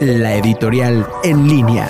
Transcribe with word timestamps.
la 0.00 0.34
editorial 0.36 1.06
en 1.22 1.48
línea. 1.48 1.88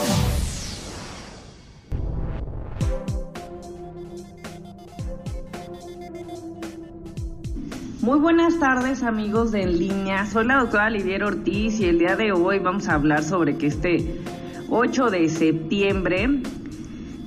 Muy 8.01 8.19
buenas 8.19 8.59
tardes 8.59 9.03
amigos 9.03 9.53
de 9.53 9.63
En 9.63 9.79
Línea, 9.79 10.27
soy 10.27 10.47
la 10.47 10.59
doctora 10.59 10.91
Lidier 10.91 11.23
Ortiz 11.23 11.79
y 11.81 11.85
el 11.85 11.99
día 11.99 12.17
de 12.17 12.33
hoy 12.33 12.59
vamos 12.59 12.89
a 12.89 12.95
hablar 12.95 13.23
sobre 13.23 13.57
que 13.57 13.69
este 13.69 14.21
8 14.69 15.11
de 15.11 15.29
septiembre 15.29 16.43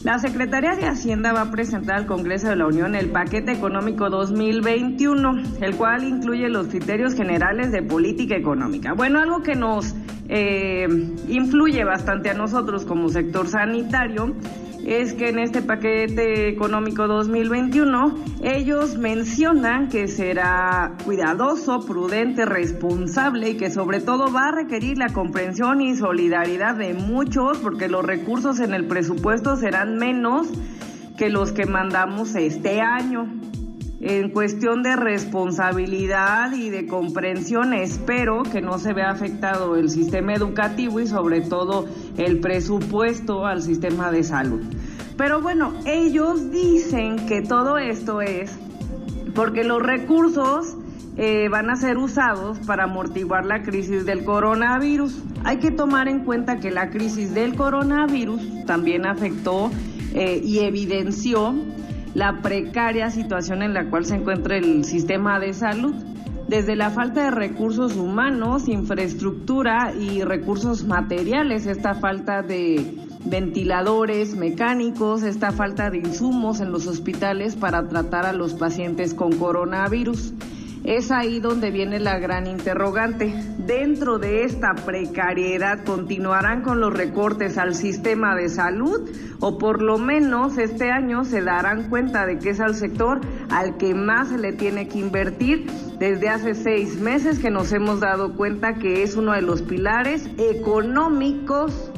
la 0.06 0.20
Secretaría 0.20 0.76
de 0.76 0.86
Hacienda 0.86 1.34
va 1.34 1.42
a 1.42 1.52
presentar 1.52 1.96
al 1.96 2.06
Congreso 2.06 2.48
de 2.48 2.56
la 2.56 2.68
Unión 2.68 2.94
el 2.94 3.10
paquete 3.10 3.54
económico 3.54 4.12
2021, 4.12 5.42
el 5.62 5.76
cual 5.78 6.04
incluye 6.04 6.48
los 6.48 6.68
criterios 6.68 7.16
generales 7.16 7.72
de 7.72 7.82
política 7.82 8.36
económica. 8.36 8.94
Bueno, 8.94 9.20
algo 9.20 9.42
que 9.42 9.56
nos 9.56 9.96
eh, 10.30 10.88
influye 11.28 11.84
bastante 11.84 12.30
a 12.30 12.34
nosotros 12.34 12.86
como 12.86 13.10
sector 13.10 13.48
sanitario 13.48 14.36
es 14.86 15.16
que 15.16 15.30
en 15.30 15.40
este 15.40 15.64
paquete 15.64 16.48
económico 16.48 17.08
2021 17.08 18.16
ellos 18.44 18.98
mencionan 18.98 19.90
que 19.90 20.08
será 20.08 20.94
cuidadoso, 21.04 21.80
prudente, 21.80 22.46
responsable 22.46 23.50
y 23.50 23.58
que 23.58 23.72
sobre 23.72 24.00
todo 24.00 24.32
va 24.32 24.50
a 24.50 24.52
requerir 24.52 25.00
la 25.00 25.12
comprensión 25.12 25.82
y 25.82 25.96
solidaridad 25.96 26.76
de 26.76 26.94
muchos 26.94 27.58
porque 27.58 27.88
los 27.88 28.06
recursos 28.06 28.60
en 28.60 28.76
el 28.76 28.86
presupuesto 28.86 29.56
serán 29.56 29.98
menos 29.98 30.48
que 31.18 31.30
los 31.30 31.52
que 31.52 31.66
mandamos 31.66 32.36
este 32.36 32.80
año. 32.82 33.28
En 34.02 34.30
cuestión 34.30 34.84
de 34.84 34.96
responsabilidad 34.98 36.52
y 36.52 36.70
de 36.70 36.86
comprensión, 36.86 37.74
espero 37.74 38.44
que 38.44 38.62
no 38.62 38.78
se 38.78 38.94
vea 38.94 39.10
afectado 39.10 39.78
el 39.78 39.90
sistema 39.90 40.34
educativo 40.34 41.00
y 41.00 41.08
sobre 41.08 41.42
todo 41.42 41.86
el 42.18 42.40
presupuesto 42.40 43.46
al 43.46 43.62
sistema 43.62 44.12
de 44.12 44.24
salud. 44.24 44.62
Pero 45.18 45.42
bueno, 45.42 45.74
ellos 45.86 46.52
dicen 46.52 47.26
que 47.26 47.42
todo 47.42 47.78
esto 47.78 48.22
es 48.22 48.58
porque 49.34 49.64
los 49.64 49.82
recursos 49.82 50.76
eh, 51.16 51.48
van 51.48 51.70
a 51.70 51.78
ser 51.78 51.98
usados 51.98 52.60
para 52.60 52.84
amortiguar 52.84 53.46
la 53.46 53.62
crisis 53.62 54.06
del 54.06 54.26
coronavirus. 54.26 55.24
Hay 55.46 55.58
que 55.60 55.72
tomar 55.72 56.10
en 56.10 56.26
cuenta 56.26 56.60
que 56.60 56.70
la 56.70 56.90
crisis 56.90 57.34
del 57.34 57.56
coronavirus 57.56 58.66
también 58.66 59.06
afectó 59.06 59.72
eh, 60.14 60.42
y 60.44 60.60
evidenció 60.60 61.56
la 62.16 62.42
precaria 62.42 63.12
situación 63.12 63.62
en 63.62 63.74
la 63.74 63.90
cual 63.90 64.06
se 64.06 64.16
encuentra 64.16 64.58
el 64.58 64.86
sistema 64.86 65.38
de 65.40 65.54
salud, 65.54 65.94
desde 66.48 66.76
la 66.76 66.90
falta 66.90 67.26
de 67.26 67.32
recursos 67.32 67.98
humanos, 67.98 68.70
infraestructura 68.70 69.94
y 69.94 70.24
recursos 70.24 70.86
materiales, 70.86 71.66
esta 71.66 71.94
falta 71.94 72.42
de 72.42 73.00
ventiladores 73.26 74.36
mecánicos, 74.36 75.24
esta 75.24 75.52
falta 75.52 75.90
de 75.90 75.98
insumos 75.98 76.62
en 76.62 76.72
los 76.72 76.88
hospitales 76.88 77.56
para 77.56 77.88
tratar 77.88 78.26
a 78.26 78.34
los 78.34 78.54
pacientes 78.54 79.14
con 79.14 79.34
coronavirus. 79.38 80.34
Es 80.86 81.10
ahí 81.10 81.40
donde 81.40 81.72
viene 81.72 82.00
la 82.00 82.20
gran 82.20 82.46
interrogante. 82.46 83.34
Dentro 83.58 84.20
de 84.20 84.44
esta 84.44 84.76
precariedad, 84.76 85.84
¿continuarán 85.84 86.62
con 86.62 86.80
los 86.80 86.94
recortes 86.94 87.58
al 87.58 87.74
sistema 87.74 88.36
de 88.36 88.50
salud? 88.50 89.10
¿O 89.40 89.58
por 89.58 89.82
lo 89.82 89.98
menos 89.98 90.60
este 90.60 90.92
año 90.92 91.26
se 91.26 91.42
darán 91.42 91.90
cuenta 91.90 92.28
de 92.28 92.38
que 92.38 92.52
es 92.52 92.60
al 92.60 92.76
sector 92.76 93.20
al 93.50 93.78
que 93.78 93.96
más 93.96 94.30
se 94.30 94.38
le 94.38 94.54
tiene 94.54 94.88
que 94.88 95.00
invertir? 95.00 95.66
Desde 95.98 96.30
hace 96.30 96.54
seis 96.54 97.00
meses 97.00 97.40
que 97.40 97.50
nos 97.50 97.74
hemos 97.74 98.00
dado 98.00 98.36
cuenta 98.36 98.76
que 98.76 99.02
es 99.02 99.16
uno 99.16 99.32
de 99.32 99.42
los 99.42 99.64
pilares 99.64 100.30
económicos 100.38 101.92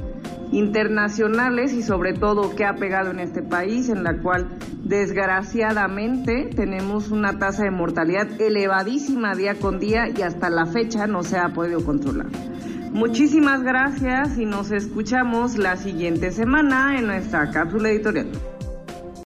internacionales 0.52 1.74
y 1.74 1.84
sobre 1.84 2.14
todo 2.14 2.56
que 2.56 2.66
ha 2.66 2.76
pegado 2.76 3.12
en 3.12 3.20
este 3.20 3.42
país, 3.42 3.90
en 3.90 4.04
la 4.04 4.18
cual 4.18 4.48
desgraciadamente 4.84 6.50
tenemos 6.56 7.12
una 7.12 7.38
tasa 7.40 7.64
de 7.64 7.72
mortalidad 7.72 8.30
elevadísima 8.40 9.36
día 9.36 9.56
con 9.56 9.80
día 9.80 10.10
y 10.10 10.22
hasta 10.22 10.50
la 10.50 10.66
fecha 10.66 11.08
no 11.08 11.24
se 11.24 11.38
ha 11.38 11.50
podido 11.50 11.84
controlar. 11.84 12.28
Muchísimas 12.92 13.64
gracias 13.64 14.38
y 14.38 14.46
nos 14.46 14.72
escuchamos 14.72 15.58
la 15.58 15.76
siguiente 15.76 16.32
semana 16.32 16.98
en 16.98 17.08
nuestra 17.08 17.52
cápsula 17.52 17.90
editorial. 17.90 18.28